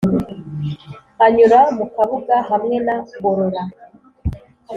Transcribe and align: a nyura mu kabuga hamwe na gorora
a 1.25 1.27
nyura 1.35 1.59
mu 1.77 1.85
kabuga 1.93 2.35
hamwe 2.49 2.75
na 2.85 2.95
gorora 3.21 3.63